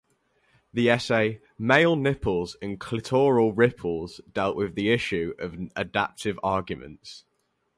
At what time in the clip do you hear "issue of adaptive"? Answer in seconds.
4.89-6.39